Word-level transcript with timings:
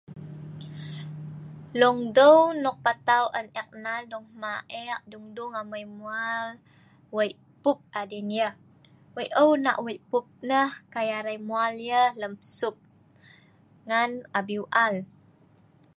Long 1.81 1.99
deu' 2.17 2.53
nok 2.63 2.77
patau 2.85 3.25
an 3.39 3.45
ek 3.61 3.69
nal 3.83 4.01
dong 4.11 4.27
hma' 4.35 4.65
ek, 4.85 5.01
dung-dung 5.11 5.53
amai 5.61 5.83
mual, 5.97 6.45
wei' 7.15 7.33
pup 7.63 7.77
adin 7.99 8.27
yah. 8.39 8.53
Wei' 9.15 9.33
eu 9.43 9.49
nah 9.65 9.77
wei' 9.85 10.01
pup 10.11 10.25
nah 10.49 10.71
kai 10.93 11.07
arai 11.19 11.37
mual 11.49 11.73
yah 11.89 12.09
lem 12.21 12.33
sup 12.59 12.75
ngan 13.87 14.11
abiu 14.39 14.61
al. 14.85 14.95